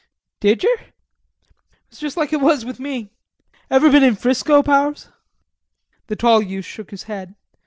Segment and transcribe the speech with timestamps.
[0.39, 0.85] "Did yer?" "It
[1.91, 3.11] was just like it was with me.
[3.69, 5.09] Ever been in Frisco, Powers?"
[6.07, 7.35] The tall youth shook his head.